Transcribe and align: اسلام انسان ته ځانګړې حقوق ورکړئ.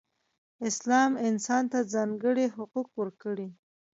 اسلام 0.69 1.11
انسان 1.29 1.63
ته 1.71 1.79
ځانګړې 1.93 2.45
حقوق 2.55 2.89
ورکړئ. 2.99 3.49